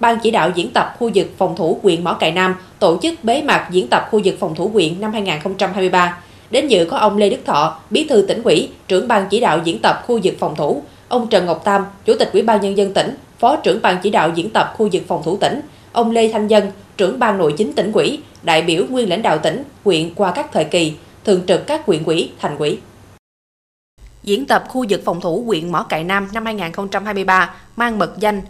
Ban 0.00 0.18
chỉ 0.22 0.30
đạo 0.30 0.50
diễn 0.54 0.70
tập 0.72 0.94
khu 0.98 1.10
vực 1.14 1.26
phòng 1.38 1.56
thủ 1.56 1.80
huyện 1.82 2.04
Mỏ 2.04 2.12
Cày 2.12 2.32
Nam 2.32 2.54
tổ 2.78 2.98
chức 3.02 3.24
bế 3.24 3.42
mạc 3.42 3.68
diễn 3.70 3.88
tập 3.88 4.08
khu 4.10 4.20
vực 4.24 4.36
phòng 4.40 4.54
thủ 4.54 4.68
huyện 4.68 5.00
năm 5.00 5.12
2023. 5.12 6.18
Đến 6.50 6.68
dự 6.68 6.84
có 6.90 6.96
ông 6.96 7.16
Lê 7.16 7.30
Đức 7.30 7.40
Thọ, 7.46 7.78
Bí 7.90 8.04
thư 8.04 8.22
tỉnh 8.28 8.42
ủy, 8.42 8.68
trưởng 8.88 9.08
ban 9.08 9.28
chỉ 9.30 9.40
đạo 9.40 9.60
diễn 9.64 9.78
tập 9.82 10.02
khu 10.06 10.20
vực 10.24 10.34
phòng 10.38 10.56
thủ, 10.56 10.82
ông 11.08 11.28
Trần 11.28 11.46
Ngọc 11.46 11.64
Tam, 11.64 11.84
Chủ 12.04 12.14
tịch 12.18 12.30
Ủy 12.32 12.42
ban 12.42 12.60
nhân 12.60 12.76
dân 12.76 12.94
tỉnh, 12.94 13.14
Phó 13.38 13.56
trưởng 13.56 13.82
ban 13.82 13.96
chỉ 14.02 14.10
đạo 14.10 14.30
diễn 14.34 14.50
tập 14.50 14.74
khu 14.76 14.88
vực 14.92 15.02
phòng 15.08 15.22
thủ 15.24 15.36
tỉnh, 15.36 15.60
ông 15.92 16.10
Lê 16.10 16.28
Thanh 16.32 16.48
Dân, 16.48 16.70
trưởng 16.96 17.18
ban 17.18 17.38
nội 17.38 17.54
chính 17.58 17.72
tỉnh 17.72 17.92
ủy, 17.92 18.18
đại 18.42 18.62
biểu 18.62 18.84
nguyên 18.88 19.08
lãnh 19.08 19.22
đạo 19.22 19.38
tỉnh, 19.38 19.62
huyện 19.84 20.14
qua 20.14 20.32
các 20.32 20.52
thời 20.52 20.64
kỳ, 20.64 20.92
thường 21.24 21.40
trực 21.46 21.66
các 21.66 21.86
huyện 21.86 22.04
ủy, 22.04 22.30
thành 22.40 22.56
ủy. 22.58 22.78
Diễn 24.22 24.46
tập 24.46 24.64
khu 24.68 24.84
vực 24.88 25.02
phòng 25.04 25.20
thủ 25.20 25.42
huyện 25.46 25.72
Mỏ 25.72 25.82
Cày 25.82 26.04
Nam 26.04 26.28
năm 26.32 26.44
2023 26.44 27.54
mang 27.76 27.98
mật 27.98 28.14
danh 28.18 28.42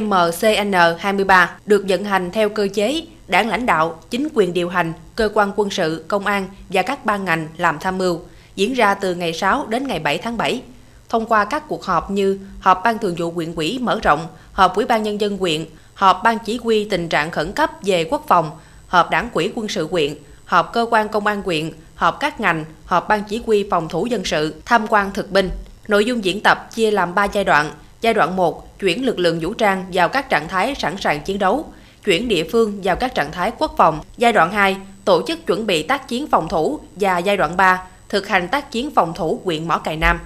MCN23 0.00 1.46
được 1.66 1.84
vận 1.88 2.04
hành 2.04 2.30
theo 2.30 2.48
cơ 2.48 2.68
chế 2.74 3.02
đảng 3.28 3.48
lãnh 3.48 3.66
đạo, 3.66 4.00
chính 4.10 4.28
quyền 4.34 4.52
điều 4.52 4.68
hành, 4.68 4.92
cơ 5.14 5.28
quan 5.34 5.52
quân 5.56 5.70
sự, 5.70 6.04
công 6.08 6.26
an 6.26 6.48
và 6.68 6.82
các 6.82 7.04
ban 7.04 7.24
ngành 7.24 7.48
làm 7.56 7.78
tham 7.78 7.98
mưu, 7.98 8.20
diễn 8.56 8.72
ra 8.72 8.94
từ 8.94 9.14
ngày 9.14 9.32
6 9.32 9.66
đến 9.68 9.86
ngày 9.86 9.98
7 9.98 10.18
tháng 10.18 10.36
7. 10.36 10.62
Thông 11.08 11.26
qua 11.26 11.44
các 11.44 11.68
cuộc 11.68 11.84
họp 11.84 12.10
như 12.10 12.38
họp 12.60 12.80
ban 12.84 12.98
thường 12.98 13.14
vụ 13.18 13.30
huyện 13.30 13.54
ủy 13.54 13.78
mở 13.78 14.00
rộng, 14.02 14.26
họp 14.52 14.76
ủy 14.76 14.84
ban 14.84 15.02
nhân 15.02 15.20
dân 15.20 15.38
huyện, 15.38 15.66
họp 15.94 16.20
ban 16.24 16.38
chỉ 16.38 16.58
huy 16.62 16.84
tình 16.84 17.08
trạng 17.08 17.30
khẩn 17.30 17.52
cấp 17.52 17.70
về 17.82 18.04
quốc 18.04 18.24
phòng, 18.28 18.50
họp 18.86 19.10
đảng 19.10 19.30
quỹ 19.30 19.50
quân 19.54 19.68
sự 19.68 19.88
huyện, 19.90 20.14
họp 20.44 20.72
cơ 20.72 20.86
quan 20.90 21.08
công 21.08 21.26
an 21.26 21.42
huyện, 21.42 21.72
họp 21.94 22.20
các 22.20 22.40
ngành, 22.40 22.64
họp 22.84 23.08
ban 23.08 23.22
chỉ 23.28 23.42
huy 23.46 23.68
phòng 23.70 23.88
thủ 23.88 24.06
dân 24.06 24.24
sự, 24.24 24.54
tham 24.64 24.86
quan 24.88 25.12
thực 25.12 25.30
binh. 25.30 25.50
Nội 25.88 26.04
dung 26.04 26.24
diễn 26.24 26.40
tập 26.40 26.68
chia 26.74 26.90
làm 26.90 27.14
3 27.14 27.24
giai 27.24 27.44
đoạn. 27.44 27.70
Giai 28.00 28.14
đoạn 28.14 28.36
1, 28.36 28.78
chuyển 28.78 29.06
lực 29.06 29.18
lượng 29.18 29.38
vũ 29.40 29.54
trang 29.54 29.84
vào 29.92 30.08
các 30.08 30.30
trạng 30.30 30.48
thái 30.48 30.74
sẵn 30.74 30.96
sàng 31.00 31.20
chiến 31.20 31.38
đấu, 31.38 31.64
chuyển 32.04 32.28
địa 32.28 32.44
phương 32.52 32.80
vào 32.82 32.96
các 32.96 33.14
trạng 33.14 33.32
thái 33.32 33.52
quốc 33.58 33.74
phòng. 33.76 34.00
Giai 34.16 34.32
đoạn 34.32 34.52
2, 34.52 34.76
tổ 35.04 35.22
chức 35.26 35.46
chuẩn 35.46 35.66
bị 35.66 35.82
tác 35.82 36.08
chiến 36.08 36.26
phòng 36.26 36.48
thủ 36.48 36.80
và 36.96 37.18
giai 37.18 37.36
đoạn 37.36 37.56
3, 37.56 37.82
thực 38.08 38.28
hành 38.28 38.48
tác 38.48 38.72
chiến 38.72 38.90
phòng 38.94 39.12
thủ 39.14 39.40
huyện 39.44 39.68
Mỏ 39.68 39.78
Cày 39.78 39.96
Nam. 39.96 40.20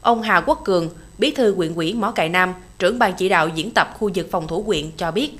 Ông 0.00 0.22
Hà 0.22 0.40
Quốc 0.40 0.60
Cường, 0.64 0.88
Bí 1.18 1.30
thư 1.30 1.54
huyện 1.54 1.74
ủy 1.74 1.94
Mỏ 1.94 2.10
Cày 2.10 2.28
Nam, 2.28 2.54
trưởng 2.78 2.98
ban 2.98 3.12
chỉ 3.12 3.28
đạo 3.28 3.48
diễn 3.48 3.70
tập 3.70 3.96
khu 3.98 4.10
vực 4.14 4.28
phòng 4.30 4.48
thủ 4.48 4.62
huyện 4.62 4.90
cho 4.96 5.10
biết, 5.10 5.30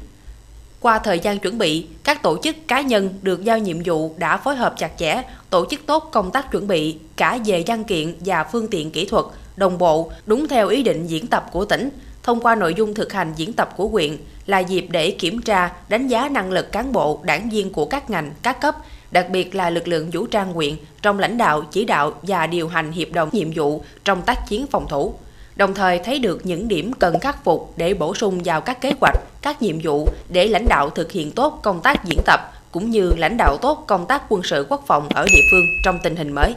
qua 0.81 0.99
thời 0.99 1.19
gian 1.19 1.39
chuẩn 1.39 1.59
bị, 1.59 1.87
các 2.05 2.23
tổ 2.23 2.39
chức 2.43 2.57
cá 2.69 2.81
nhân 2.81 3.19
được 3.23 3.45
giao 3.45 3.59
nhiệm 3.59 3.77
vụ 3.85 4.15
đã 4.17 4.37
phối 4.37 4.57
hợp 4.57 4.75
chặt 4.79 4.91
chẽ, 4.99 5.23
tổ 5.51 5.67
chức 5.71 5.81
tốt 5.87 6.09
công 6.13 6.31
tác 6.31 6.51
chuẩn 6.53 6.67
bị 6.67 6.97
cả 7.17 7.39
về 7.45 7.65
văn 7.67 7.85
kiện 7.85 8.15
và 8.21 8.45
phương 8.45 8.69
tiện 8.69 8.91
kỹ 8.91 9.07
thuật, 9.07 9.25
đồng 9.61 9.79
bộ, 9.79 10.11
đúng 10.27 10.49
theo 10.49 10.69
ý 10.69 10.83
định 10.83 11.07
diễn 11.07 11.27
tập 11.27 11.47
của 11.53 11.65
tỉnh. 11.65 11.91
Thông 12.23 12.41
qua 12.41 12.55
nội 12.55 12.75
dung 12.75 12.95
thực 12.95 13.13
hành 13.13 13.33
diễn 13.37 13.53
tập 13.53 13.75
của 13.77 13.89
huyện 13.89 14.17
là 14.47 14.59
dịp 14.59 14.87
để 14.91 15.11
kiểm 15.11 15.43
tra, 15.43 15.73
đánh 15.89 16.09
giá 16.09 16.29
năng 16.29 16.53
lực 16.53 16.73
cán 16.73 16.93
bộ, 16.93 17.21
đảng 17.23 17.51
viên 17.51 17.73
của 17.73 17.87
các 17.87 18.11
ngành, 18.11 18.33
các 18.43 18.61
cấp, 18.61 18.77
đặc 19.11 19.31
biệt 19.31 19.55
là 19.55 19.71
lực 19.71 19.89
lượng 19.89 20.11
vũ 20.13 20.27
trang 20.27 20.53
huyện 20.53 20.75
trong 21.03 21.19
lãnh 21.19 21.39
đạo, 21.39 21.63
chỉ 21.71 21.85
đạo 21.85 22.13
và 22.23 22.47
điều 22.47 22.69
hành 22.69 22.93
hiệp 22.93 23.13
đồng 23.13 23.29
nhiệm 23.33 23.49
vụ 23.55 23.83
trong 24.05 24.23
tác 24.23 24.49
chiến 24.49 24.67
phòng 24.67 24.89
thủ 24.89 25.15
đồng 25.57 25.75
thời 25.75 25.99
thấy 25.99 26.19
được 26.19 26.47
những 26.47 26.69
điểm 26.69 26.93
cần 26.93 27.19
khắc 27.19 27.45
phục 27.45 27.73
để 27.77 27.95
bổ 27.95 28.15
sung 28.15 28.41
vào 28.45 28.61
các 28.61 28.81
kế 28.81 28.93
hoạch, 29.01 29.17
các 29.43 29.63
nhiệm 29.63 29.77
vụ 29.83 30.09
để 30.29 30.49
lãnh 30.49 30.67
đạo 30.69 30.91
thực 30.91 31.13
hiện 31.13 31.33
tốt 31.33 31.61
công 31.63 31.81
tác 31.81 32.05
diễn 32.05 32.19
tập 32.27 32.41
cũng 32.73 32.91
như 32.91 33.13
lãnh 33.17 33.37
đạo 33.37 33.57
tốt 33.63 33.85
công 33.87 34.07
tác 34.07 34.23
quân 34.29 34.43
sự 34.43 34.67
quốc 34.69 34.85
phòng 34.87 35.09
ở 35.09 35.25
địa 35.33 35.43
phương 35.51 35.65
trong 35.85 35.99
tình 36.03 36.17
hình 36.17 36.33
mới. 36.33 36.55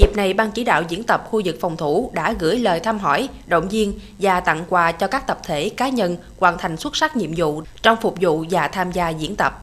Dịp 0.00 0.16
này, 0.16 0.34
Ban 0.34 0.50
chỉ 0.50 0.64
đạo 0.64 0.82
diễn 0.88 1.02
tập 1.02 1.24
khu 1.30 1.42
vực 1.44 1.56
phòng 1.60 1.76
thủ 1.76 2.10
đã 2.14 2.34
gửi 2.38 2.58
lời 2.58 2.80
thăm 2.80 2.98
hỏi, 2.98 3.28
động 3.46 3.68
viên 3.68 3.92
và 4.18 4.40
tặng 4.40 4.64
quà 4.68 4.92
cho 4.92 5.06
các 5.06 5.26
tập 5.26 5.38
thể 5.44 5.68
cá 5.68 5.88
nhân 5.88 6.16
hoàn 6.38 6.58
thành 6.58 6.76
xuất 6.76 6.96
sắc 6.96 7.16
nhiệm 7.16 7.30
vụ 7.36 7.62
trong 7.82 7.96
phục 8.00 8.14
vụ 8.20 8.44
và 8.50 8.68
tham 8.68 8.92
gia 8.92 9.08
diễn 9.08 9.36
tập. 9.36 9.60